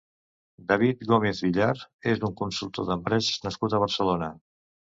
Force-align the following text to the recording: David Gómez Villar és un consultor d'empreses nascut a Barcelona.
David 0.71 1.03
Gómez 1.11 1.41
Villar 1.47 1.75
és 2.15 2.25
un 2.29 2.35
consultor 2.41 2.89
d'empreses 2.89 3.47
nascut 3.47 3.77
a 3.81 3.87
Barcelona. 3.87 4.35